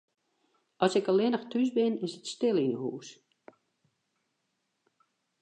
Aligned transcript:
As 0.85 0.93
ik 0.99 1.07
allinnich 1.11 1.47
thús 1.51 1.69
bin, 1.75 1.93
is 2.05 2.13
it 2.17 2.25
stil 2.33 2.57
yn 2.63 2.73
'e 2.73 2.79
hús. 2.81 3.07